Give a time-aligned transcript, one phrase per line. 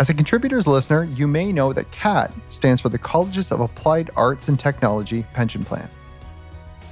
[0.00, 4.10] As a contributors listener, you may know that CAAT stands for the Colleges of Applied
[4.16, 5.88] Arts and Technology Pension Plan.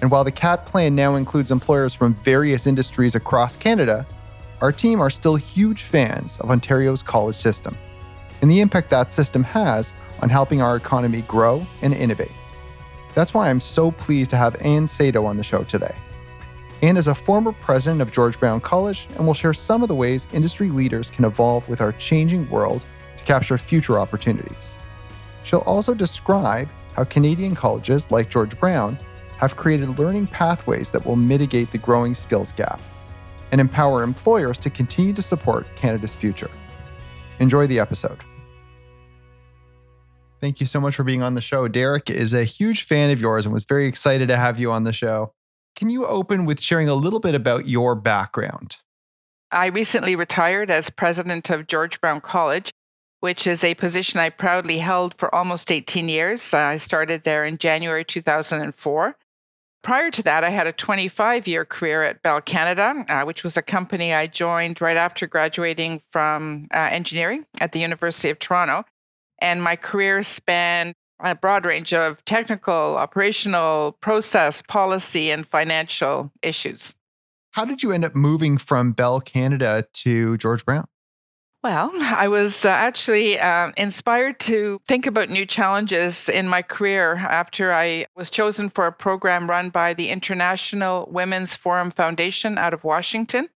[0.00, 4.06] And while the CAAT plan now includes employers from various industries across Canada,
[4.60, 7.76] our team are still huge fans of Ontario's college system
[8.42, 9.92] and the impact that system has
[10.22, 12.32] on helping our economy grow and innovate.
[13.14, 15.94] That's why I'm so pleased to have Anne Sado on the show today.
[16.82, 19.94] Anne is a former president of George Brown College and will share some of the
[19.94, 22.80] ways industry leaders can evolve with our changing world
[23.18, 24.74] to capture future opportunities.
[25.44, 28.98] She'll also describe how Canadian colleges like George Brown
[29.36, 32.80] have created learning pathways that will mitigate the growing skills gap
[33.52, 36.50] and empower employers to continue to support Canada's future.
[37.40, 38.18] Enjoy the episode.
[40.40, 41.68] Thank you so much for being on the show.
[41.68, 44.84] Derek is a huge fan of yours and was very excited to have you on
[44.84, 45.34] the show.
[45.80, 48.76] Can you open with sharing a little bit about your background?
[49.50, 52.70] I recently retired as president of George Brown College,
[53.20, 56.52] which is a position I proudly held for almost 18 years.
[56.52, 59.16] I started there in January 2004.
[59.82, 63.56] Prior to that, I had a 25 year career at Bell Canada, uh, which was
[63.56, 68.84] a company I joined right after graduating from uh, engineering at the University of Toronto.
[69.38, 76.94] And my career spanned a broad range of technical, operational, process, policy, and financial issues.
[77.52, 80.86] How did you end up moving from Bell Canada to George Brown?
[81.62, 87.16] Well, I was uh, actually uh, inspired to think about new challenges in my career
[87.16, 92.72] after I was chosen for a program run by the International Women's Forum Foundation out
[92.72, 93.50] of Washington.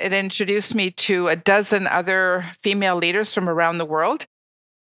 [0.00, 4.26] It introduced me to a dozen other female leaders from around the world.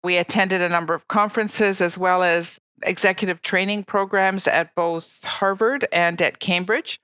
[0.07, 5.89] We attended a number of conferences as well as executive training programs at both Harvard
[5.91, 7.01] and at Cambridge.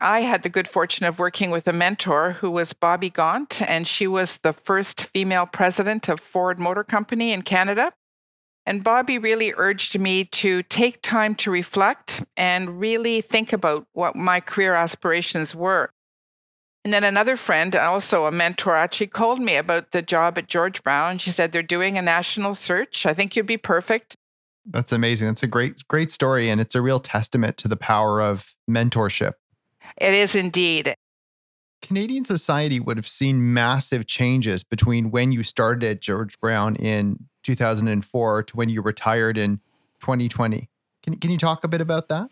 [0.00, 3.86] I had the good fortune of working with a mentor who was Bobbie Gaunt, and
[3.86, 7.92] she was the first female president of Ford Motor Company in Canada.
[8.66, 14.16] And Bobbie really urged me to take time to reflect and really think about what
[14.16, 15.92] my career aspirations were.
[16.84, 20.82] And then another friend, also a mentor, actually called me about the job at George
[20.82, 21.18] Brown.
[21.18, 23.04] She said, They're doing a national search.
[23.04, 24.16] I think you'd be perfect.
[24.66, 25.28] That's amazing.
[25.28, 26.48] That's a great, great story.
[26.48, 29.32] And it's a real testament to the power of mentorship.
[29.98, 30.94] It is indeed.
[31.82, 37.26] Canadian society would have seen massive changes between when you started at George Brown in
[37.42, 39.56] 2004 to when you retired in
[40.00, 40.68] 2020.
[41.02, 42.28] Can, can you talk a bit about that?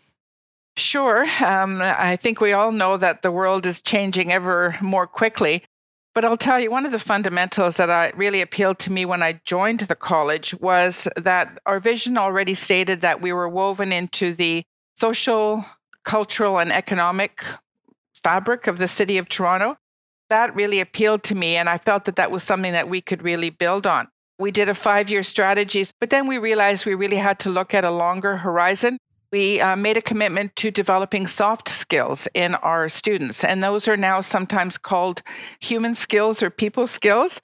[0.79, 1.25] Sure.
[1.43, 5.63] Um, I think we all know that the world is changing ever more quickly.
[6.15, 9.21] But I'll tell you, one of the fundamentals that I, really appealed to me when
[9.21, 14.33] I joined the college was that our vision already stated that we were woven into
[14.33, 14.63] the
[14.95, 15.65] social,
[16.05, 17.43] cultural, and economic
[18.23, 19.77] fabric of the city of Toronto.
[20.29, 23.21] That really appealed to me, and I felt that that was something that we could
[23.21, 24.07] really build on.
[24.39, 27.73] We did a five year strategy, but then we realized we really had to look
[27.73, 28.97] at a longer horizon.
[29.31, 33.97] We uh, made a commitment to developing soft skills in our students, and those are
[33.97, 35.21] now sometimes called
[35.59, 37.39] human skills or people skills.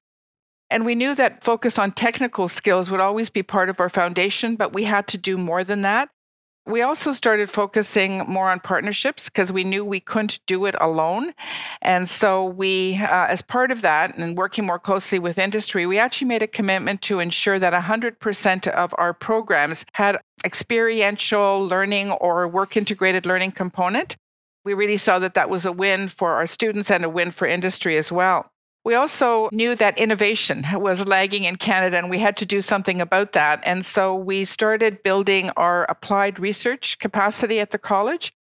[0.72, 4.56] And we knew that focus on technical skills would always be part of our foundation,
[4.56, 6.10] but we had to do more than that.
[6.68, 11.34] We also started focusing more on partnerships because we knew we couldn't do it alone.
[11.84, 16.00] And so, we, uh, as part of that and working more closely with industry, we
[16.00, 22.48] actually made a commitment to ensure that 100% of our programs had experiential learning or
[22.48, 24.18] work integrated learning component.
[24.64, 27.48] We really saw that that was a win for our students and a win for
[27.48, 28.50] industry as well.
[28.86, 33.02] We also knew that innovation was lagging in Canada and we had to do something
[33.02, 33.60] about that.
[33.64, 38.32] And so we started building our applied research capacity at the college.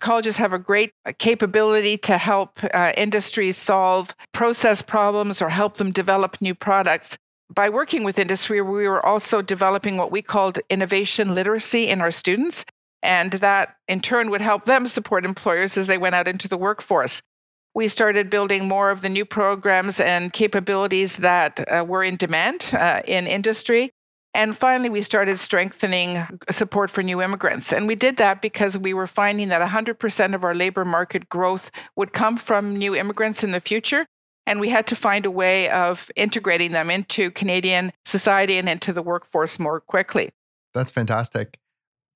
[0.00, 5.92] Colleges have a great capability to help uh, industries solve process problems or help them
[5.92, 7.16] develop new products.
[7.54, 12.10] By working with industry, we were also developing what we called innovation literacy in our
[12.10, 12.64] students.
[13.04, 16.58] And that in turn would help them support employers as they went out into the
[16.58, 17.22] workforce
[17.74, 22.70] we started building more of the new programs and capabilities that uh, were in demand
[22.72, 23.90] uh, in industry.
[24.32, 27.72] And finally, we started strengthening support for new immigrants.
[27.72, 31.70] And we did that because we were finding that 100% of our labor market growth
[31.94, 34.06] would come from new immigrants in the future.
[34.46, 38.92] And we had to find a way of integrating them into Canadian society and into
[38.92, 40.30] the workforce more quickly.
[40.74, 41.56] That's fantastic.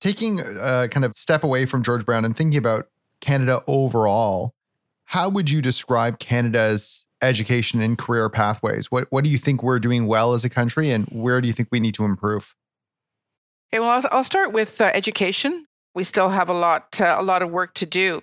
[0.01, 2.89] Taking a kind of step away from George Brown and thinking about
[3.21, 4.55] Canada overall,
[5.09, 8.91] how would you describe Canada's education and career pathways?
[8.91, 11.55] What what do you think we're doing well as a country, and where do you
[11.55, 12.55] think we need to improve?
[13.73, 15.67] Okay, well, I'll, start with uh, education.
[15.95, 18.21] We still have a lot uh, a lot of work to do.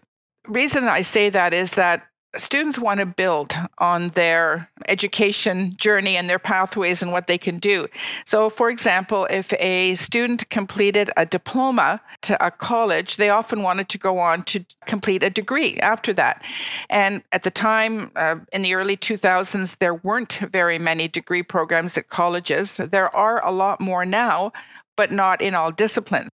[0.48, 2.04] Reason I say that is that
[2.38, 7.60] students want to build on their education journey and their pathways and what they can
[7.60, 7.88] do.
[8.26, 13.90] So, for example, if a student completed a diploma to a college, they often wanted
[13.90, 16.44] to go on to complete a degree after that.
[16.90, 21.98] And at the time, uh, in the early 2000s, there weren't very many degree programs
[21.98, 22.78] at colleges.
[22.78, 24.52] There are a lot more now,
[24.96, 26.30] but not in all disciplines.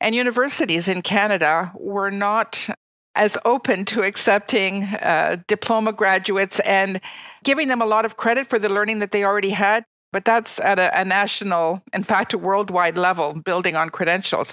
[0.00, 2.68] And universities in Canada were not
[3.14, 7.00] as open to accepting uh, diploma graduates and
[7.44, 9.84] giving them a lot of credit for the learning that they already had.
[10.12, 14.52] But that's at a, a national, in fact, a worldwide level, building on credentials.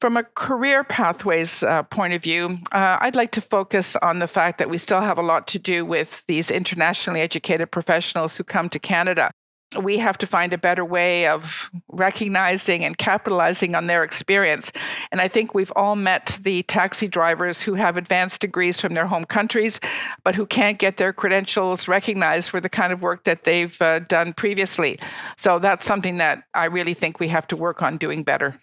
[0.00, 4.28] From a career pathways uh, point of view, uh, I'd like to focus on the
[4.28, 8.44] fact that we still have a lot to do with these internationally educated professionals who
[8.44, 9.32] come to Canada
[9.82, 14.72] we have to find a better way of recognizing and capitalizing on their experience.
[15.12, 19.06] And I think we've all met the taxi drivers who have advanced degrees from their
[19.06, 19.78] home countries,
[20.24, 23.98] but who can't get their credentials recognized for the kind of work that they've uh,
[24.00, 24.98] done previously.
[25.36, 28.58] So that's something that I really think we have to work on doing better.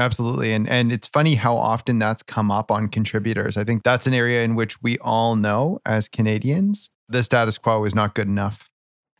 [0.00, 0.52] Absolutely.
[0.52, 3.56] And and it's funny how often that's come up on contributors.
[3.56, 7.84] I think that's an area in which we all know as Canadians the status quo
[7.84, 8.70] is not good enough.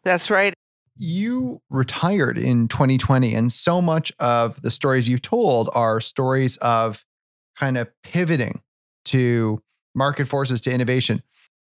[0.05, 0.55] That's right
[0.99, 7.05] you retired in 2020, and so much of the stories you've told are stories of
[7.57, 8.61] kind of pivoting
[9.07, 9.63] to
[9.95, 11.23] market forces to innovation.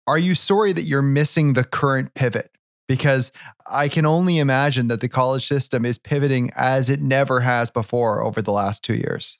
[0.08, 2.52] Are you sorry that you're missing the current pivot?
[2.88, 3.32] Because
[3.70, 8.24] I can only imagine that the college system is pivoting as it never has before
[8.24, 9.40] over the last two years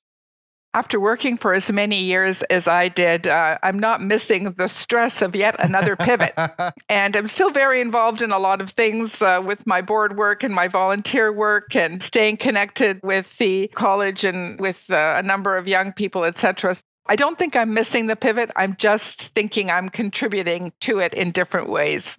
[0.74, 5.22] after working for as many years as I did, uh, I'm not missing the stress
[5.22, 6.34] of yet another pivot.
[6.90, 10.44] and I'm still very involved in a lot of things uh, with my board work
[10.44, 15.58] and my volunteer work and staying connected with the college and with uh, a number
[15.58, 16.76] of young people, etc.
[17.08, 18.52] I don't think I'm missing the pivot.
[18.56, 22.16] I'm just thinking I'm contributing to it in different ways.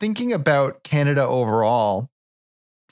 [0.00, 2.10] Thinking about Canada overall,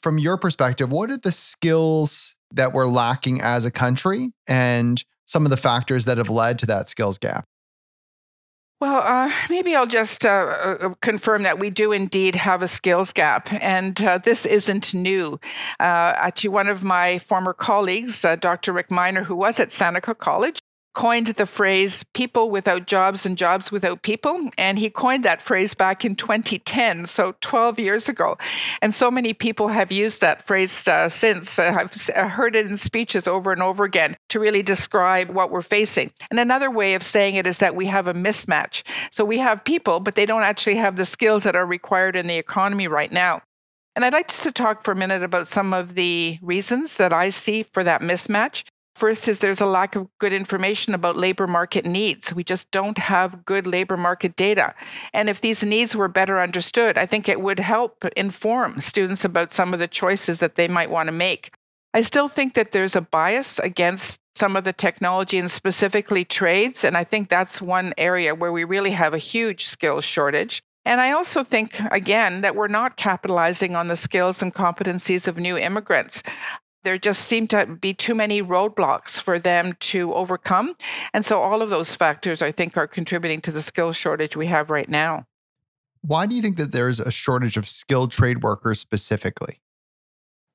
[0.00, 5.44] from your perspective, what are the skills that we're lacking as a country and some
[5.44, 7.44] of the factors that have led to that skills gap?
[8.78, 13.10] Well, uh, maybe I'll just uh, uh, confirm that we do indeed have a skills
[13.10, 15.40] gap, and uh, this isn't new.
[15.80, 18.74] Uh, actually, one of my former colleagues, uh, Dr.
[18.74, 20.58] Rick Miner, who was at Seneca College,
[20.96, 24.50] coined the phrase people without jobs and jobs without people.
[24.56, 28.38] And he coined that phrase back in 2010, so 12 years ago.
[28.80, 31.58] And so many people have used that phrase uh, since.
[31.58, 35.50] Uh, I've uh, heard it in speeches over and over again to really describe what
[35.50, 36.10] we're facing.
[36.30, 38.82] And another way of saying it is that we have a mismatch.
[39.10, 42.26] So we have people, but they don't actually have the skills that are required in
[42.26, 43.42] the economy right now.
[43.96, 47.12] And I'd like just to talk for a minute about some of the reasons that
[47.12, 48.64] I see for that mismatch.
[48.96, 52.32] First is there's a lack of good information about labor market needs.
[52.32, 54.74] We just don't have good labor market data.
[55.12, 59.52] And if these needs were better understood, I think it would help inform students about
[59.52, 61.52] some of the choices that they might want to make.
[61.92, 66.82] I still think that there's a bias against some of the technology and specifically trades.
[66.82, 70.62] And I think that's one area where we really have a huge skills shortage.
[70.86, 75.36] And I also think, again, that we're not capitalizing on the skills and competencies of
[75.36, 76.22] new immigrants
[76.86, 80.72] there just seem to be too many roadblocks for them to overcome.
[81.12, 84.46] And so all of those factors, I think, are contributing to the skill shortage we
[84.46, 85.26] have right now.
[86.02, 89.60] Why do you think that there's a shortage of skilled trade workers specifically?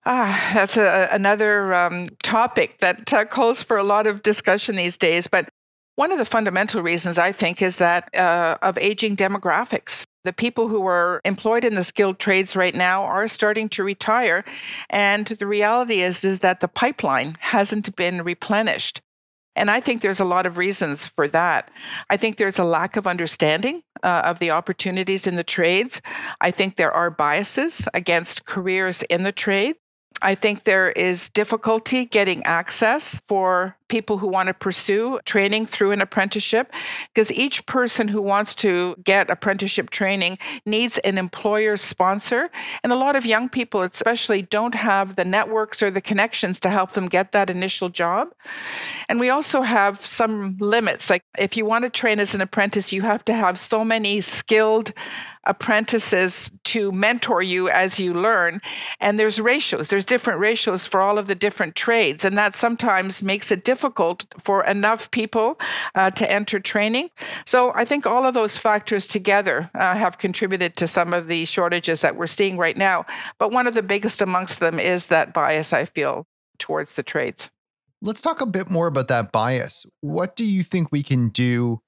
[0.06, 4.98] Ah, that's a, another um, topic that uh, calls for a lot of discussion these
[4.98, 5.28] days.
[5.28, 5.50] But
[5.96, 10.06] one of the fundamental reasons I think is that uh, of aging demographics.
[10.24, 14.46] The people who are employed in the skilled trades right now are starting to retire.
[14.90, 19.02] And the reality is, is that the pipeline hasn't been replenished.
[19.56, 21.72] And I think there's a lot of reasons for that.
[22.10, 26.02] I think there's a lack of understanding uh, of the opportunities in the trades.
[26.40, 29.76] I think there are biases against careers in the trade.
[30.22, 35.92] I think there is difficulty getting access for people who want to pursue training through
[35.92, 36.72] an apprenticeship
[37.14, 42.50] because each person who wants to get apprenticeship training needs an employer sponsor.
[42.84, 46.70] And a lot of young people, especially, don't have the networks or the connections to
[46.70, 48.30] help them get that initial job.
[49.10, 51.10] And we also have some limits.
[51.10, 54.22] Like if you want to train as an apprentice, you have to have so many
[54.22, 54.94] skilled
[55.46, 58.62] apprentices to mentor you as you learn.
[59.00, 62.24] And there's ratios, there's different ratios for all of the different trades.
[62.24, 65.60] And that sometimes makes it difficult difficult for enough people
[65.96, 67.10] uh, to enter training.
[67.48, 71.46] So I think all of those factors together uh, have contributed to some of the
[71.46, 73.06] shortages that we're seeing right now.
[73.40, 76.28] But one of the biggest amongst them is that bias, I feel,
[76.60, 77.50] towards the trades.
[78.04, 79.88] Let's talk a bit more about that bias.
[80.02, 81.82] What do you think we can do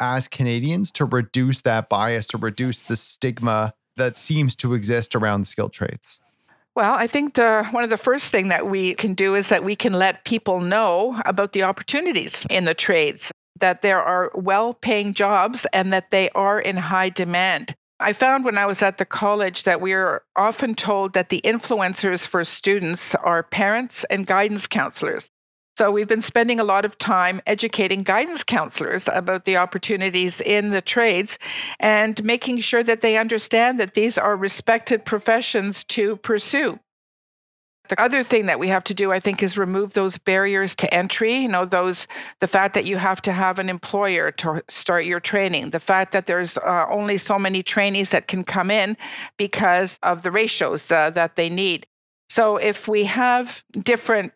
[0.00, 5.46] as Canadians to reduce that bias, to reduce the stigma that seems to exist around
[5.46, 6.18] skilled trades?
[6.76, 9.64] Well, I think the, one of the first thing that we can do is that
[9.64, 15.14] we can let people know about the opportunities in the trades, that there are well-paying
[15.14, 17.74] jobs and that they are in high demand.
[17.98, 21.40] I found when I was at the college that we are often told that the
[21.44, 25.30] influencers for students are parents and guidance counselors.
[25.76, 30.70] So we've been spending a lot of time educating guidance counselors about the opportunities in
[30.70, 31.38] the trades
[31.78, 36.78] and making sure that they understand that these are respected professions to pursue.
[37.88, 40.92] The other thing that we have to do, I think, is remove those barriers to
[40.92, 41.36] entry.
[41.36, 42.08] You know, those
[42.40, 46.12] the fact that you have to have an employer to start your training, the fact
[46.12, 48.96] that there's uh, only so many trainees that can come in
[49.36, 51.86] because of the ratios uh, that they need.
[52.28, 54.32] So if we have different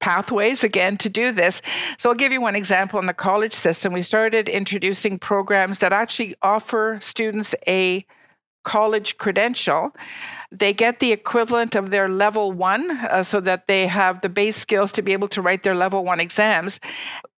[0.00, 1.62] pathways again to do this.
[1.98, 3.92] So I'll give you one example in the college system.
[3.92, 8.04] We started introducing programs that actually offer students a
[8.66, 9.94] college credential.
[10.50, 14.56] They get the equivalent of their level one uh, so that they have the base
[14.56, 16.80] skills to be able to write their level one exams.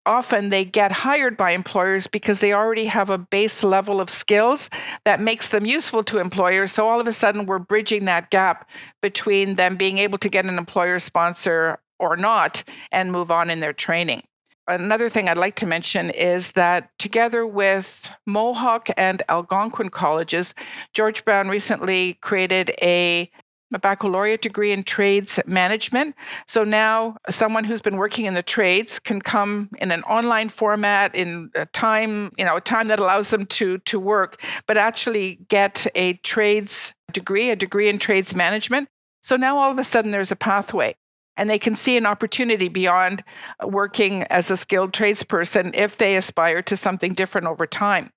[0.06, 4.70] Often they get hired by employers because they already have a base level of skills
[5.04, 6.72] that makes them useful to employers.
[6.72, 8.66] So all of a sudden, we're bridging that gap
[9.02, 12.62] between them being able to get an employer sponsor or not
[12.92, 14.22] and move on in their training.
[14.68, 20.54] Another thing I'd like to mention is that together with Mohawk and Algonquin colleges,
[20.92, 23.30] George Brown recently created a
[23.72, 26.16] a baccalaureate degree in trades management.
[26.46, 31.14] So now someone who's been working in the trades can come in an online format
[31.14, 35.38] in a time, you know, a time that allows them to to work, but actually
[35.48, 38.88] get a trades degree, a degree in trades management.
[39.22, 40.94] So now all of a sudden there's a pathway
[41.38, 43.24] and they can see an opportunity beyond
[43.64, 48.12] working as a skilled tradesperson if they aspire to something different over time.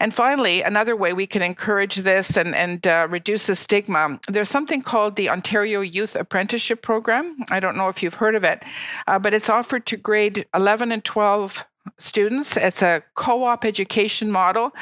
[0.00, 4.50] And finally, another way we can encourage this and, and uh, reduce the stigma, there's
[4.50, 7.36] something called the Ontario Youth Apprenticeship Program.
[7.50, 8.62] I don't know if you've heard of it,
[9.08, 11.64] uh, but it's offered to grade 11 and 12
[11.98, 12.56] students.
[12.56, 14.72] It's a co op education model.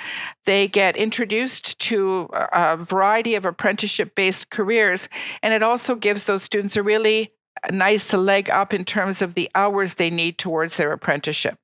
[0.44, 5.08] They get introduced to a variety of apprenticeship based careers,
[5.42, 7.32] and it also gives those students a really
[7.70, 11.58] nice to leg up in terms of the hours they need towards their apprenticeship.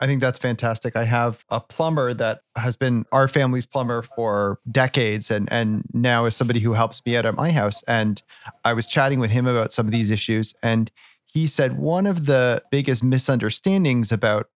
[0.00, 0.96] I think that's fantastic.
[0.96, 6.24] I have a plumber that has been our family's plumber for decades and and now
[6.24, 8.20] is somebody who helps me out at my house and
[8.64, 10.90] I was chatting with him about some of these issues and
[11.24, 14.48] he said one of the biggest misunderstandings about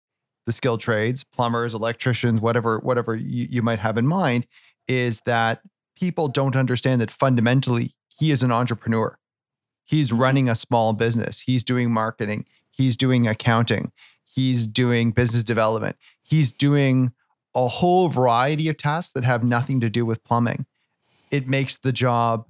[0.47, 4.47] the skilled trades, plumbers, electricians, whatever whatever you, you might have in mind
[4.89, 5.61] is that
[5.97, 9.19] people don't understand that fundamentally he is an entrepreneur
[9.87, 11.41] He's running a small business.
[11.41, 12.45] He's doing marketing.
[12.71, 13.93] He's doing accounting.
[14.25, 15.97] He's doing business development.
[16.23, 17.13] He's doing
[17.55, 20.67] a whole variety of tasks that have nothing to do with plumbing.
[21.31, 22.47] It makes the job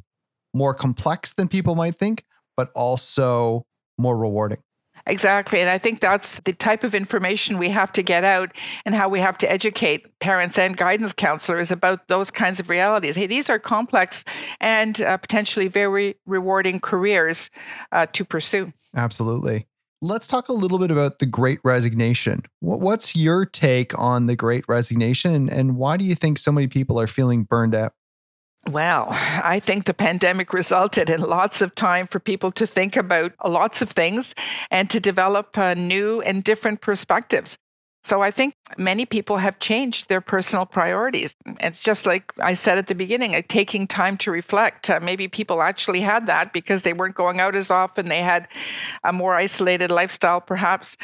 [0.53, 2.25] more complex than people might think,
[2.57, 3.67] but also
[3.99, 4.63] more rewarding.
[5.07, 5.61] Exactly.
[5.61, 8.51] And I think that's the type of information we have to get out
[8.85, 13.15] and how we have to educate parents and guidance counselors about those kinds of realities.
[13.15, 14.25] Hey, these are complex
[14.61, 17.51] and uh, potentially very rewarding careers
[17.93, 18.73] uh, to pursue.
[18.97, 19.67] Absolutely.
[20.03, 22.43] Let's talk a little bit about the great resignation.
[22.61, 27.01] What's your take on the great resignation and why do you think so many people
[27.01, 27.93] are feeling burned out?
[28.71, 33.33] Well, I think the pandemic resulted in lots of time for people to think about
[33.45, 34.35] lots of things
[34.73, 37.59] and to develop uh, new and different perspectives.
[38.07, 41.35] So I think many people have changed their personal priorities.
[41.59, 44.89] It's just like I said at the beginning, like taking time to reflect.
[44.89, 48.09] Uh, maybe people actually had that because they weren't going out as often.
[48.09, 48.47] They had
[49.03, 50.97] a more isolated lifestyle, perhaps.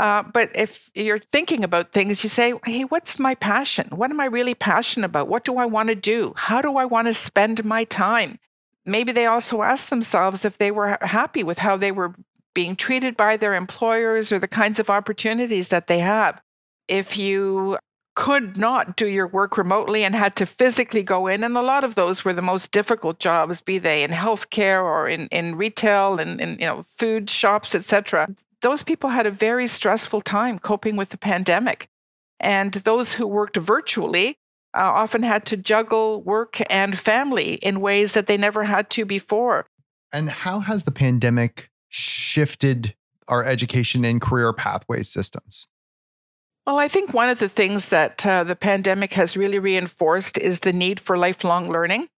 [0.00, 3.86] Uh, but if you're thinking about things, you say, hey, what's my passion?
[3.92, 5.28] What am I really passionate about?
[5.28, 6.32] What do I want to do?
[6.34, 8.36] How do I want to spend my time?
[8.84, 12.16] Maybe they also ask themselves if they were happy with how they were
[12.52, 16.42] being treated by their employers or the kinds of opportunities that they have
[16.88, 17.78] if you
[18.16, 21.84] could not do your work remotely and had to physically go in and a lot
[21.84, 26.18] of those were the most difficult jobs be they in healthcare or in, in retail
[26.18, 28.28] and in you know food shops etc
[28.60, 31.88] those people had a very stressful time coping with the pandemic.
[32.40, 34.36] And those who worked virtually
[34.76, 39.04] uh, often had to juggle work and family in ways that they never had to
[39.04, 39.66] before.
[40.12, 42.94] And how has the pandemic shifted
[43.28, 45.66] our education and career pathway systems
[46.68, 50.60] well, I think one of the things that uh, the pandemic has really reinforced is
[50.60, 52.08] the need for lifelong learning.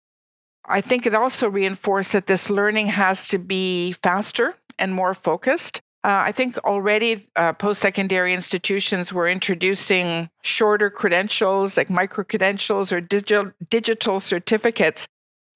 [0.64, 5.80] I think it also reinforced that this learning has to be faster and more focused.
[6.02, 12.90] Uh, I think already uh, post secondary institutions were introducing shorter credentials like micro credentials
[12.90, 15.06] or digital, digital certificates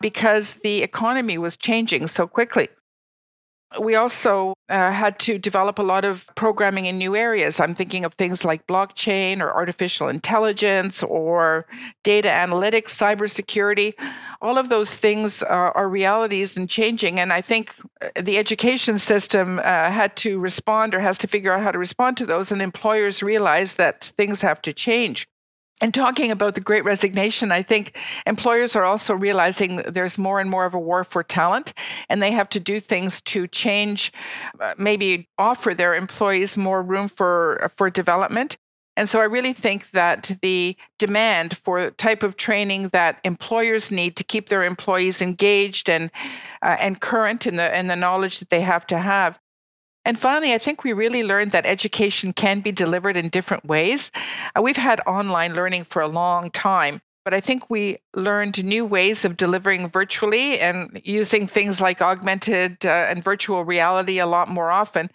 [0.01, 2.69] because the economy was changing so quickly
[3.81, 7.61] we also uh, had to develop a lot of programming in new areas.
[7.61, 11.67] I'm thinking of things like blockchain or artificial intelligence or
[12.03, 13.95] data analytics, cybersecurity.
[14.41, 17.19] All of those things uh, are realities and changing.
[17.19, 21.53] And I think uh, the education system uh, had to respond or has to figure
[21.53, 22.53] out how to respond to those.
[22.53, 25.29] And employers realize that things have to change.
[25.81, 30.49] And talking about the great resignation, I think employers are also realizing there's more and
[30.49, 31.75] more of a war for talent,
[32.09, 34.13] and they have to do things to change,
[34.61, 38.57] uh, maybe offer their employees more room for, for development.
[38.97, 43.91] And so I really think that the demand for the type of training that employers
[43.91, 46.11] need to keep their employees engaged and
[46.63, 49.39] uh, and current in the in the knowledge that they have to have
[50.05, 54.11] and finally, I think we really learned that education can be delivered in different ways.
[54.55, 58.85] Uh, we've had online learning for a long time, but I think we learned new
[58.85, 64.49] ways of delivering virtually and using things like augmented uh, and virtual reality a lot
[64.49, 65.11] more often.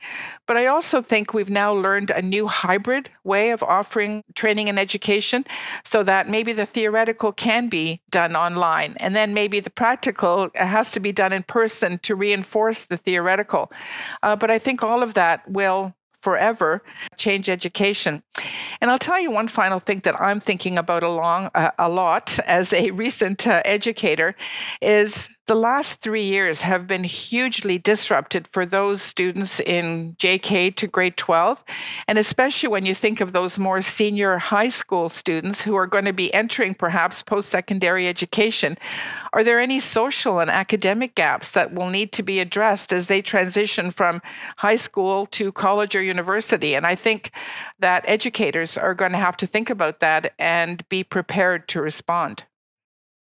[0.47, 4.79] But I also think we've now learned a new hybrid way of offering training and
[4.79, 5.45] education
[5.85, 10.91] so that maybe the theoretical can be done online and then maybe the practical has
[10.91, 13.71] to be done in person to reinforce the theoretical.
[14.23, 16.81] Uh, but I think all of that will forever
[17.17, 18.21] change education.
[18.81, 22.39] And I'll tell you one final thing that I'm thinking about along uh, a lot
[22.45, 24.35] as a recent uh, educator
[24.81, 30.85] is the last three years have been hugely disrupted for those students in JK to
[30.85, 31.63] grade 12.
[32.07, 36.05] And especially when you think of those more senior high school students who are going
[36.05, 38.77] to be entering perhaps post secondary education.
[39.33, 43.19] Are there any social and academic gaps that will need to be addressed as they
[43.19, 44.21] transition from
[44.55, 46.75] high school to college or university?
[46.75, 47.31] And I think
[47.79, 52.43] that educators are going to have to think about that and be prepared to respond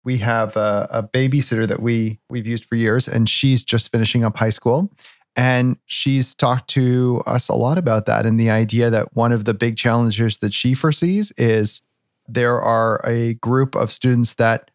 [0.09, 4.25] we have a, a babysitter that we we've used for years, and she's just finishing
[4.25, 4.91] up high school.
[5.37, 9.45] And she's talked to us a lot about that and the idea that one of
[9.45, 11.83] the big challenges that she foresees is
[12.27, 14.71] there are a group of students that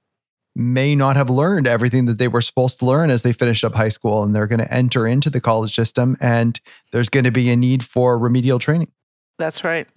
[0.55, 3.73] may not have learned everything that they were supposed to learn as they finish up
[3.73, 7.31] high school and they're going to enter into the college system and there's going to
[7.31, 8.91] be a need for remedial training.
[9.39, 9.87] That's right.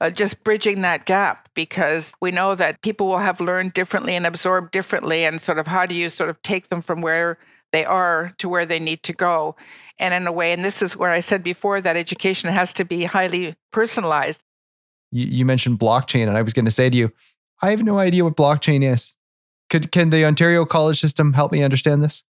[0.00, 4.26] Uh, just bridging that gap because we know that people will have learned differently and
[4.26, 7.38] absorbed differently, and sort of how do you sort of take them from where
[7.72, 9.54] they are to where they need to go.
[9.98, 12.84] And in a way, and this is where I said before that education has to
[12.84, 14.42] be highly personalized.
[15.12, 17.12] You, you mentioned blockchain, and I was going to say to you,
[17.62, 19.14] I have no idea what blockchain is.
[19.68, 22.24] Could, can the Ontario college system help me understand this?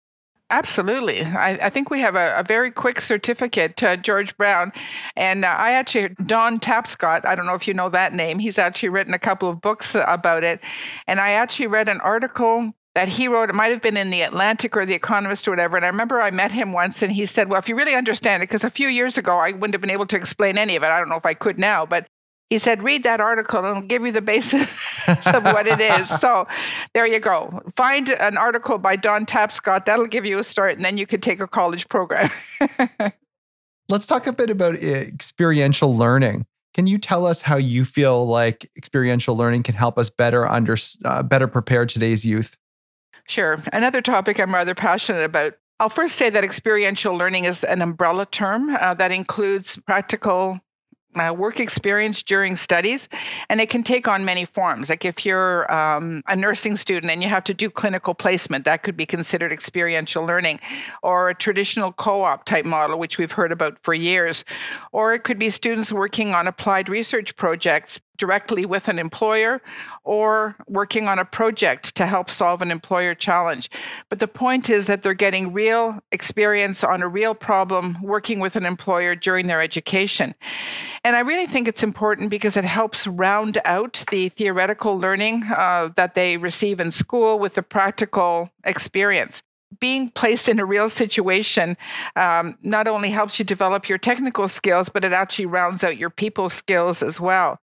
[0.52, 1.22] Absolutely.
[1.22, 4.72] I, I, think we have a, a very quick certificate, uh, George Brown.
[5.16, 8.58] And uh, I actually, Don Tapscott, I don't know if you know that name, he's
[8.58, 10.60] actually written a couple of books about it.
[11.06, 13.50] And I actually read an article that he wrote.
[13.50, 15.78] It might have been in the Atlantic or the Economist or whatever.
[15.78, 18.42] And I remember I met him once and he said, Well, if you really understand
[18.42, 20.82] it, because a few years ago I wouldn't have been able to explain any of
[20.82, 20.88] it.
[20.88, 22.08] I don't know if I could now, but
[22.50, 24.64] he said, read that article and it'll give you the basis
[25.28, 26.10] of what it is.
[26.10, 26.48] So
[26.94, 27.62] there you go.
[27.76, 29.86] Find an article by Don Tapscott.
[29.86, 32.30] That'll give you a start, and then you could take a college program.
[33.90, 36.46] Let's talk a bit about eh, experiential learning.
[36.74, 40.78] Can you tell us how you feel like experiential learning can help us better under
[41.06, 42.56] uh, better prepare today's youth?
[43.28, 43.58] Sure.
[43.74, 45.54] Another topic I'm rather passionate about.
[45.80, 50.60] I'll first say that experiential learning is an umbrella term uh, that includes practical
[51.16, 53.10] uh, work experience during studies,
[53.50, 54.90] and it can take on many forms.
[54.90, 58.84] Like if you're um, a nursing student and you have to do clinical placement, that
[58.84, 60.60] could be considered experiential learning,
[61.02, 64.46] or a traditional co op type model, which we've heard about for years.
[64.92, 69.62] Or it could be students working on applied research projects directly with an employer
[70.04, 73.72] or working on a project to help solve an employer challenge.
[74.10, 78.56] But the point is that they're getting real experience on a real problem working with
[78.56, 80.36] an employer during their education.
[81.04, 85.90] And I really think it's important because it helps round out the theoretical learning uh,
[85.96, 89.42] that they receive in school with the practical experience
[89.80, 91.78] being placed in a real situation
[92.16, 96.10] um, not only helps you develop your technical skills, but it actually rounds out your
[96.10, 97.60] people skills as well.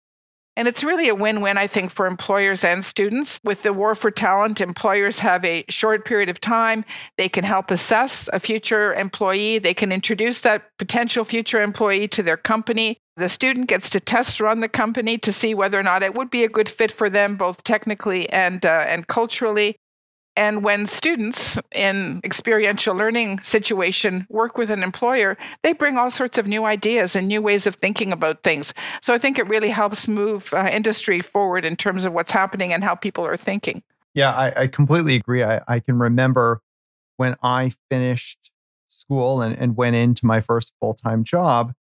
[0.55, 3.39] And it's really a win win, I think, for employers and students.
[3.43, 6.85] With the war for talent, employers have a short period of time.
[7.17, 12.23] They can help assess a future employee, they can introduce that potential future employee to
[12.23, 12.99] their company.
[13.15, 16.29] The student gets to test run the company to see whether or not it would
[16.29, 19.75] be a good fit for them, both technically and, uh, and culturally.
[20.35, 26.37] And when students in experiential learning situation work with an employer, they bring all sorts
[26.37, 28.73] of new ideas and new ways of thinking about things.
[29.01, 32.73] So I think it really helps move uh, industry forward in terms of what's happening
[32.73, 33.83] and how people are thinking.
[34.15, 35.43] Yeah, I, I completely agree.
[35.43, 36.61] I, I can remember
[37.17, 38.51] when I finished
[38.87, 41.73] school and, and went into my first full time job,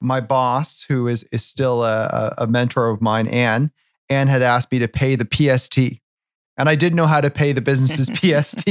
[0.00, 3.70] my boss, who is, is still a, a mentor of mine, Anne,
[4.08, 6.01] Anne had asked me to pay the PST
[6.62, 8.68] and I didn't know how to pay the business's PST.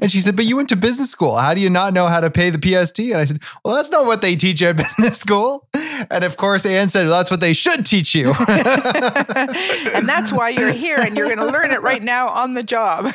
[0.00, 1.36] And she said, But you went to business school.
[1.36, 3.00] How do you not know how to pay the PST?
[3.00, 5.66] And I said, Well, that's not what they teach at business school.
[5.74, 8.28] And of course, Anne said, Well, that's what they should teach you.
[8.48, 12.62] and that's why you're here and you're going to learn it right now on the
[12.62, 13.12] job.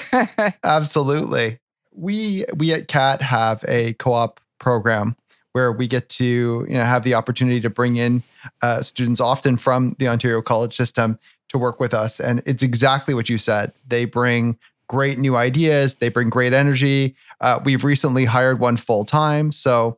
[0.62, 1.60] Absolutely.
[1.94, 5.16] We we at CAAT have a co-op program
[5.54, 8.24] where we get to you know have the opportunity to bring in
[8.62, 11.18] uh, students often from the Ontario college system
[11.50, 12.20] to work with us.
[12.20, 13.74] And it's exactly what you said.
[13.88, 14.58] They bring
[14.88, 17.16] great new ideas, they bring great energy.
[17.42, 19.52] Uh, we've recently hired one full time.
[19.52, 19.98] So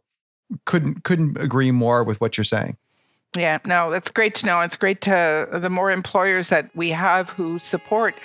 [0.65, 2.77] couldn't couldn't agree more with what you're saying.
[3.37, 4.59] Yeah, no, that's great to know.
[4.61, 8.15] It's great to the more employers that we have who support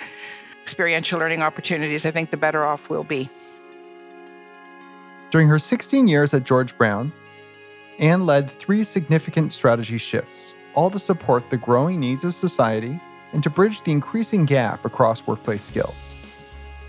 [0.63, 3.29] experiential learning opportunities, I think the better off we'll be.
[5.29, 7.13] During her 16 years at George Brown,
[7.99, 12.99] Anne led three significant strategy shifts, all to support the growing needs of society
[13.35, 16.15] and to bridge the increasing gap across workplace skills.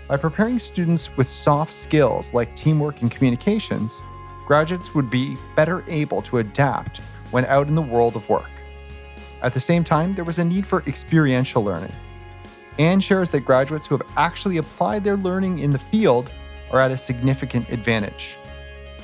[0.07, 4.01] By preparing students with soft skills like teamwork and communications,
[4.45, 8.49] graduates would be better able to adapt when out in the world of work.
[9.41, 11.93] At the same time, there was a need for experiential learning.
[12.79, 16.31] Anne shares that graduates who have actually applied their learning in the field
[16.71, 18.37] are at a significant advantage.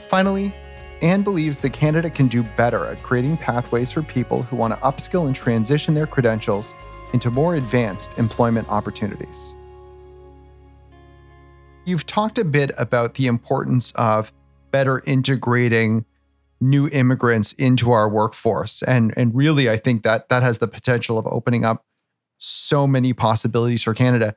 [0.08, 0.56] Finally,
[1.01, 4.79] Anne believes that Canada can do better at creating pathways for people who want to
[4.79, 6.73] upskill and transition their credentials
[7.13, 9.54] into more advanced employment opportunities.
[11.86, 14.32] You've talked a bit about the importance of
[14.71, 16.06] better integrating
[16.60, 21.17] new immigrants into our workforce and and really I think that that has the potential
[21.17, 21.86] of opening up
[22.38, 24.34] so many possibilities for Canada.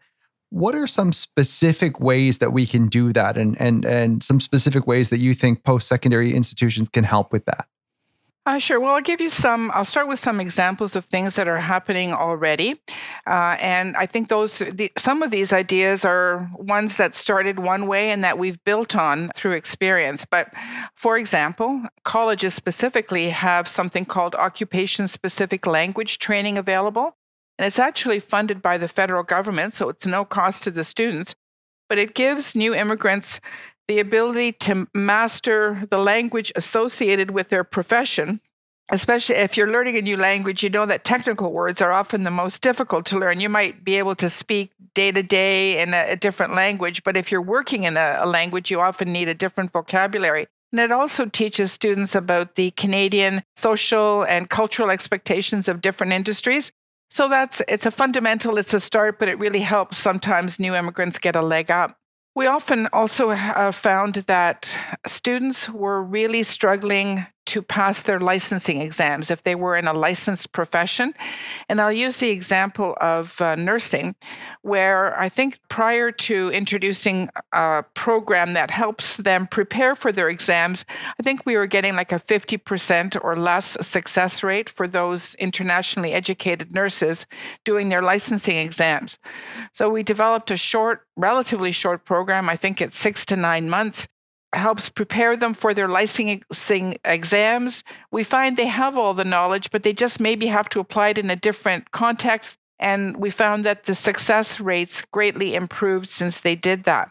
[0.50, 4.86] What are some specific ways that we can do that and and and some specific
[4.86, 7.66] ways that you think post-secondary institutions can help with that?
[8.46, 8.78] Uh, sure.
[8.78, 9.72] Well, I'll give you some.
[9.74, 12.80] I'll start with some examples of things that are happening already,
[13.26, 17.88] uh, and I think those the, some of these ideas are ones that started one
[17.88, 20.24] way and that we've built on through experience.
[20.30, 20.54] But,
[20.94, 27.16] for example, colleges specifically have something called occupation-specific language training available,
[27.58, 31.34] and it's actually funded by the federal government, so it's no cost to the students.
[31.88, 33.40] But it gives new immigrants
[33.88, 38.40] the ability to master the language associated with their profession
[38.90, 42.30] especially if you're learning a new language, you know that technical words are often the
[42.30, 43.40] most difficult to learn.
[43.40, 47.16] You might be able to speak day to day in a, a, different language, but
[47.16, 50.46] if you're working in a, a, language, you often need a different vocabulary.
[50.72, 56.70] And it also teaches students about the Canadian social and cultural expectations of different industries.
[57.10, 61.18] So that's it's a fundamental, it's a start, but it really helps sometimes new immigrants
[61.18, 61.98] get a leg up.
[62.36, 68.80] We often also have uh, found that students were really struggling to pass their licensing
[68.80, 71.14] exams if they were in a licensed profession.
[71.68, 74.14] And I'll use the example of uh, nursing,
[74.62, 80.84] where I think prior to introducing a program that helps them prepare for their exams,
[81.18, 86.12] I think we were getting like a 50% or less success rate for those internationally
[86.12, 87.26] educated nurses
[87.64, 89.18] doing their licensing exams.
[89.72, 94.08] So we developed a short, relatively short program, I think it's six to nine months
[94.56, 97.84] helps prepare them for their licensing exams.
[98.10, 101.18] We find they have all the knowledge, but they just maybe have to apply it
[101.18, 102.58] in a different context.
[102.78, 107.10] And we found that the success rates greatly improved since they did that.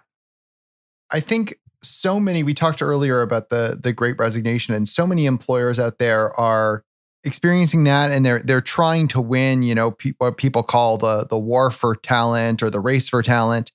[1.11, 5.25] I think so many we talked earlier about the the great resignation and so many
[5.25, 6.83] employers out there are
[7.23, 11.25] experiencing that and they're they're trying to win you know pe- what people call the
[11.27, 13.71] the war for talent or the race for talent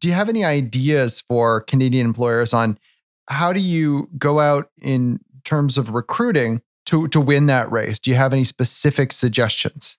[0.00, 2.78] do you have any ideas for canadian employers on
[3.30, 7.98] how do you go out in terms of recruiting to to win that race?
[7.98, 9.96] Do you have any specific suggestions?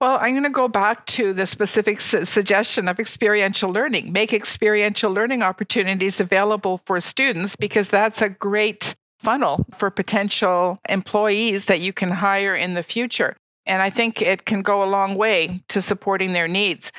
[0.00, 4.12] Well, I'm going to go back to the specific su- suggestion of experiential learning.
[4.12, 11.66] Make experiential learning opportunities available for students because that's a great funnel for potential employees
[11.66, 13.36] that you can hire in the future.
[13.66, 16.92] And I think it can go a long way to supporting their needs.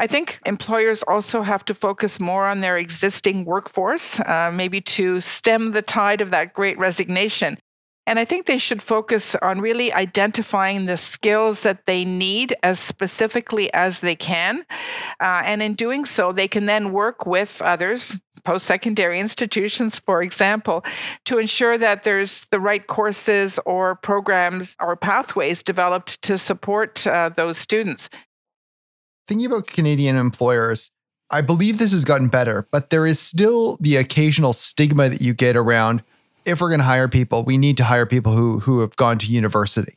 [0.00, 5.20] I think employers also have to focus more on their existing workforce, uh, maybe to
[5.20, 7.58] stem the tide of that great resignation.
[8.06, 12.80] And I think they should focus on really identifying the skills that they need as
[12.80, 14.64] specifically as they can.
[15.20, 20.22] Uh, and in doing so, they can then work with others, post secondary institutions, for
[20.22, 20.82] example,
[21.26, 27.28] to ensure that there's the right courses or programs or pathways developed to support uh,
[27.36, 28.08] those students.
[29.30, 30.90] Thinking about Canadian employers,
[31.30, 35.34] I believe this has gotten better, but there is still the occasional stigma that you
[35.34, 36.02] get around
[36.44, 39.18] if we're going to hire people, we need to hire people who who have gone
[39.18, 39.96] to university.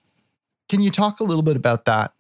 [0.69, 2.12] Can you talk a little bit about that?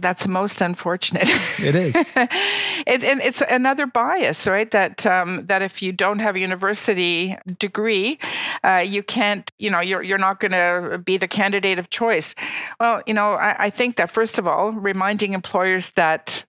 [0.00, 1.28] That's most unfortunate.
[1.58, 1.94] It is.
[2.16, 4.70] it, and it's another bias, right?
[4.70, 8.18] That um, that if you don't have a university degree,
[8.64, 12.34] uh, you can't, you know, you're you're not going to be the candidate of choice.
[12.80, 16.44] Well, you know, I, I think that first of all, reminding employers that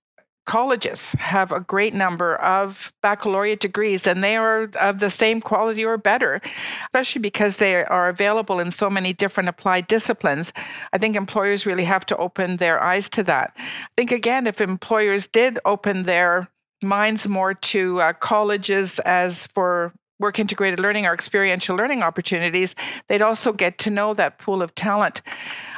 [0.45, 5.85] colleges have a great number of baccalaureate degrees and they are of the same quality
[5.85, 6.41] or better,
[6.85, 10.51] especially because they are available in so many different applied disciplines.
[10.91, 13.53] I think employers really have to open their eyes to that.
[13.57, 16.47] I think, again, if employers did open their
[16.81, 22.75] minds more to uh, colleges as for work integrated learning or experiential learning opportunities,
[23.07, 25.21] they'd also get to know that pool of talent.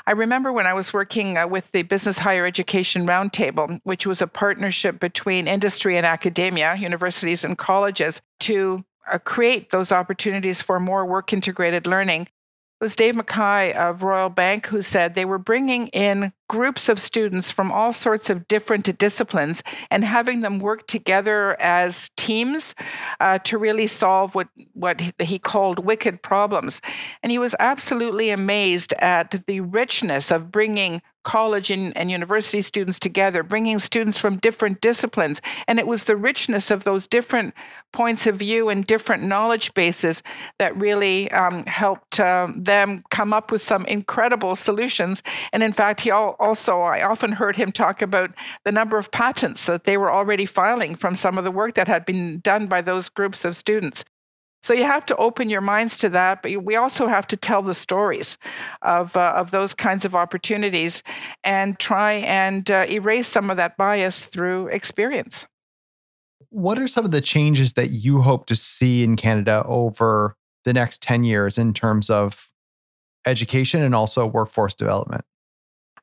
[0.08, 4.22] I remember when I was working uh, with the Business Higher Education Roundtable, which was
[4.22, 10.80] a partnership between industry and academia, universities and colleges, to uh, create those opportunities for
[10.80, 12.28] more work integrated learning.
[12.82, 17.00] It was Dave McKay of Royal Bank who said they were bringing in groups of
[17.00, 22.74] students from all sorts of different disciplines and having them work together as teams
[23.20, 26.82] uh, to really solve what, what he called wicked problems.
[27.22, 33.00] And he was absolutely amazed at the richness of bringing college and, and university students
[33.00, 35.42] together, bringing students from different disciplines.
[35.68, 37.54] And it was the richness of those different
[37.92, 40.24] points of view and different knowledge bases
[40.58, 45.22] that really um, helped uh, them come up with some incredible solutions.
[45.54, 48.32] And in fact, he all, also, I often heard him talk about
[48.64, 51.88] the number of patents that they were already filing from some of the work that
[51.88, 54.04] had been done by those groups of students.
[54.64, 57.64] So you have to open your minds to that, but we also have to tell
[57.64, 58.38] the stories
[58.84, 61.02] of uh, of those kinds of opportunities
[61.44, 65.46] and try and uh, erase some of that bias through experience.
[66.50, 70.74] What are some of the changes that you hope to see in Canada over the
[70.74, 72.50] next 10 years in terms of
[73.26, 75.24] education and also workforce development?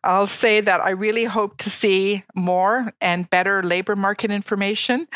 [0.05, 5.09] I'll say that I really hope to see more and better labor market information.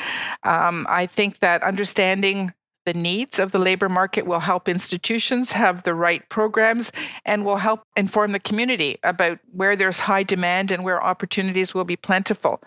[0.43, 2.53] Um, I think that understanding
[2.85, 6.93] the needs of the labor market will help institutions have the right programs
[7.25, 11.85] and will help inform the community about where there's high demand and where opportunities will
[11.85, 12.63] be plentiful.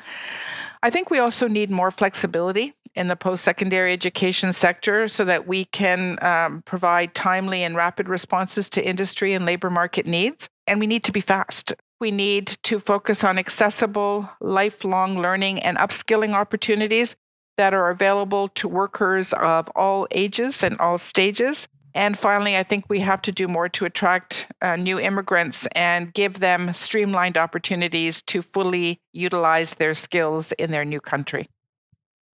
[0.84, 5.47] I think we also need more flexibility in the post secondary education sector so that
[5.47, 10.47] we can um, provide timely and rapid responses to industry and labor market needs.
[10.67, 11.73] And we need to be fast.
[11.99, 17.15] We need to focus on accessible, lifelong learning and upskilling opportunities
[17.57, 21.67] that are available to workers of all ages and all stages.
[21.93, 26.13] And finally, I think we have to do more to attract uh, new immigrants and
[26.13, 31.47] give them streamlined opportunities to fully utilize their skills in their new country.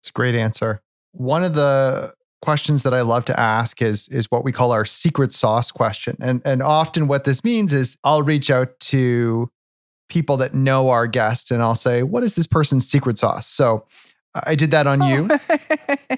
[0.00, 0.80] It's a great answer.
[1.12, 4.86] One of the questions that I love to ask is is what we call our
[4.86, 6.16] secret sauce question.
[6.20, 9.50] And and often what this means is I'll reach out to
[10.08, 13.84] people that know our guest and I'll say, "What is this person's secret sauce?" So
[14.34, 15.28] I did that on you.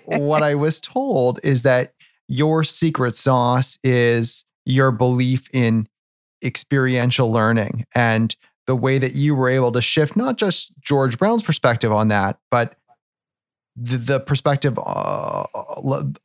[0.05, 1.95] what I was told is that
[2.29, 5.89] your secret sauce is your belief in
[6.45, 8.35] experiential learning and
[8.67, 12.39] the way that you were able to shift not just George Brown's perspective on that,
[12.51, 12.77] but
[13.75, 15.45] the, the perspective, uh,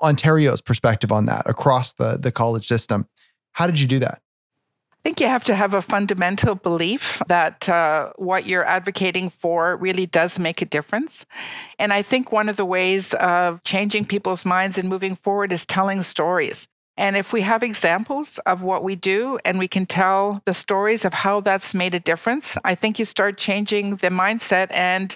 [0.02, 3.08] Ontario's perspective on that across the, the college system.
[3.54, 4.22] How did you do that?
[5.00, 9.78] I think you have to have a fundamental belief that uh, what you're advocating for
[9.78, 11.26] really does make a difference.
[11.80, 15.66] And I think one of the ways of changing people's minds and moving forward is
[15.66, 16.68] telling stories.
[16.98, 21.06] And if we have examples of what we do and we can tell the stories
[21.06, 25.16] of how that's made a difference, I think you start changing the mindset and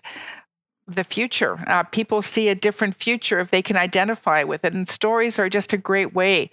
[0.95, 1.63] the future.
[1.67, 5.49] Uh, people see a different future if they can identify with it, and stories are
[5.49, 6.49] just a great way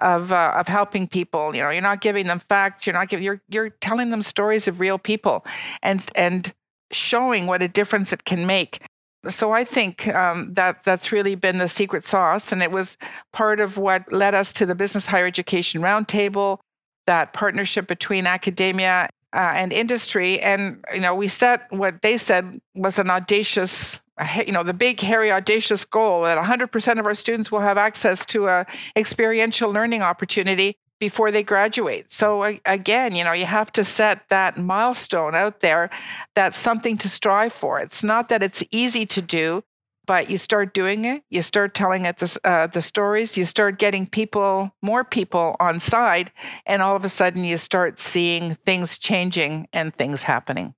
[0.00, 1.54] of uh, of helping people.
[1.54, 2.86] You know, you're not giving them facts.
[2.86, 3.24] You're not giving.
[3.24, 5.44] You're you're telling them stories of real people,
[5.82, 6.52] and and
[6.90, 8.80] showing what a difference it can make.
[9.28, 12.96] So I think um, that that's really been the secret sauce, and it was
[13.32, 16.58] part of what led us to the Business Higher Education Roundtable,
[17.06, 20.40] that partnership between academia uh, and industry.
[20.40, 24.00] And you know, we set what they said was an audacious,
[24.46, 28.26] you know, the big, hairy, audacious goal that 100% of our students will have access
[28.26, 28.66] to a
[28.96, 32.12] experiential learning opportunity before they graduate.
[32.12, 35.90] So again, you know, you have to set that milestone out there.
[36.36, 37.80] That's something to strive for.
[37.80, 39.64] It's not that it's easy to do,
[40.06, 41.22] but you start doing it.
[41.30, 43.36] You start telling it the, uh, the stories.
[43.36, 46.32] You start getting people, more people on side,
[46.66, 50.74] and all of a sudden you start seeing things changing and things happening.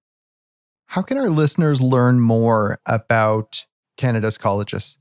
[0.86, 3.64] How can our listeners learn more about
[3.96, 4.98] Canada's colleges?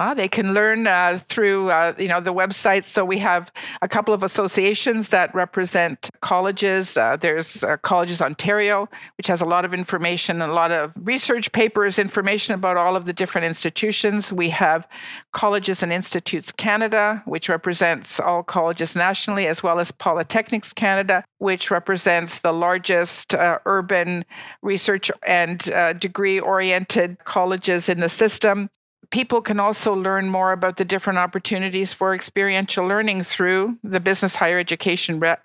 [0.00, 2.84] Well, they can learn uh, through uh, you know the websites.
[2.84, 6.96] So we have a couple of associations that represent colleges.
[6.96, 11.52] Uh, there's uh, Colleges Ontario, which has a lot of information, a lot of research
[11.52, 14.32] papers, information about all of the different institutions.
[14.32, 14.88] We have
[15.32, 21.70] Colleges and Institutes Canada, which represents all colleges nationally, as well as Polytechnics Canada, which
[21.70, 24.24] represents the largest uh, urban
[24.62, 28.70] research and uh, degree-oriented colleges in the system
[29.10, 34.34] people can also learn more about the different opportunities for experiential learning through the Business
[34.34, 35.36] Higher Education uh,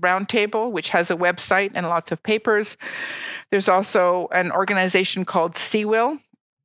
[0.00, 2.76] Roundtable, which has a website and lots of papers.
[3.50, 6.18] There's also an organization called CEWIL,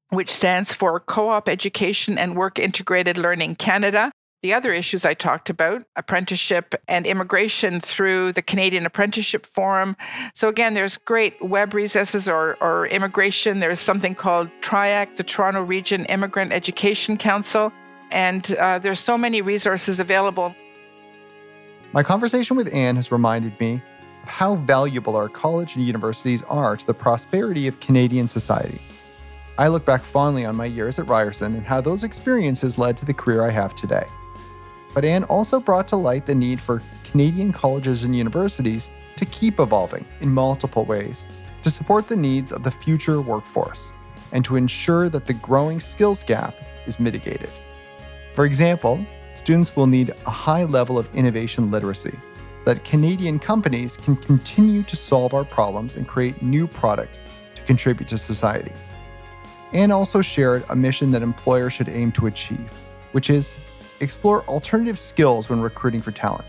[0.09, 5.13] which stands for Co op Education and Work Integrated Learning Canada the other issues I
[5.13, 9.95] talked about apprenticeship and immigration through the Canadian Apprenticeship Forum.
[10.33, 13.59] So, again, there's great web resources or, or immigration.
[13.59, 17.71] There's something called TRIEC, the Toronto Region Immigrant Education Council,
[18.09, 20.55] and uh, there's so many resources available.
[21.93, 23.81] My conversation with Anne has reminded me
[24.23, 28.79] of how valuable our college and universities are to the prosperity of Canadian society.
[29.57, 33.05] I look back fondly on my years at Ryerson and how those experiences led to
[33.05, 34.05] the career I have today.
[34.93, 39.59] But Anne also brought to light the need for Canadian colleges and universities to keep
[39.59, 41.25] evolving in multiple ways
[41.63, 43.91] to support the needs of the future workforce
[44.31, 46.55] and to ensure that the growing skills gap
[46.87, 47.49] is mitigated.
[48.33, 52.17] For example, students will need a high level of innovation literacy
[52.65, 57.23] that Canadian companies can continue to solve our problems and create new products
[57.55, 58.71] to contribute to society.
[59.73, 62.71] Anne also shared a mission that employers should aim to achieve,
[63.13, 63.55] which is
[64.01, 66.45] explore alternative skills when recruiting for talent.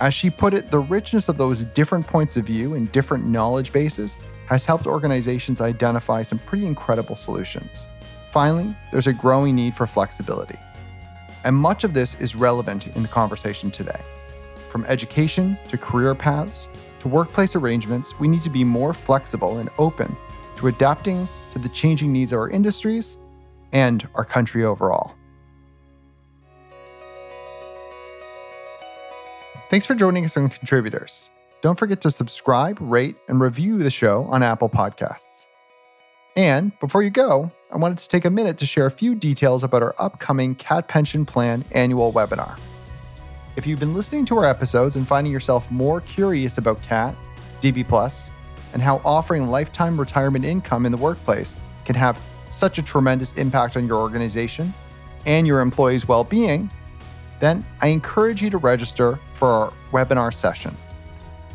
[0.00, 3.72] As she put it, the richness of those different points of view and different knowledge
[3.72, 7.86] bases has helped organizations identify some pretty incredible solutions.
[8.32, 10.58] Finally, there's a growing need for flexibility.
[11.44, 14.00] And much of this is relevant in the conversation today.
[14.70, 16.66] From education to career paths
[17.00, 20.16] to workplace arrangements, we need to be more flexible and open
[20.56, 23.18] to adapting to the changing needs of our industries
[23.72, 25.14] and our country overall.
[29.72, 31.30] Thanks for joining us on Contributors.
[31.62, 35.46] Don't forget to subscribe, rate, and review the show on Apple Podcasts.
[36.36, 39.64] And before you go, I wanted to take a minute to share a few details
[39.64, 42.58] about our upcoming CAAT Pension Plan annual webinar.
[43.56, 47.14] If you've been listening to our episodes and finding yourself more curious about CAAT,
[47.62, 48.28] DB Plus,
[48.74, 51.56] and how offering lifetime retirement income in the workplace
[51.86, 54.74] can have such a tremendous impact on your organization
[55.24, 56.70] and your employees' well being,
[57.40, 60.72] then I encourage you to register for our webinar session.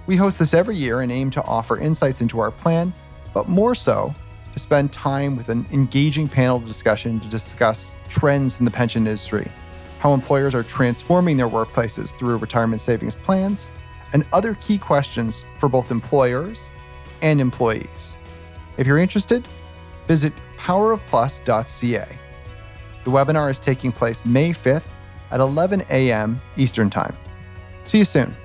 [0.07, 2.91] We host this every year and aim to offer insights into our plan,
[3.33, 4.13] but more so,
[4.51, 9.49] to spend time with an engaging panel discussion to discuss trends in the pension industry,
[9.99, 13.69] how employers are transforming their workplaces through retirement savings plans,
[14.11, 16.69] and other key questions for both employers
[17.21, 18.17] and employees.
[18.77, 19.47] If you're interested,
[20.07, 22.07] visit powerofplus.ca.
[23.05, 24.83] The webinar is taking place May 5th
[25.31, 26.41] at 11 a.m.
[26.57, 27.15] Eastern Time.
[27.87, 28.35] See you soon.